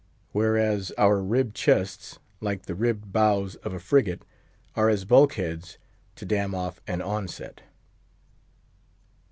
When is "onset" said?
7.03-7.61